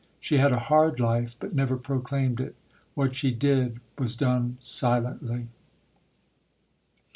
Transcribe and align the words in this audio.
She 0.19 0.37
had 0.39 0.51
a 0.51 0.57
hard 0.57 0.99
life, 0.99 1.35
but 1.39 1.53
never 1.53 1.77
proclaimed 1.77 2.39
it. 2.39 2.55
What 2.95 3.13
she 3.13 3.29
did 3.29 3.79
was 3.99 4.15
done 4.15 4.57
silently. 4.59 5.45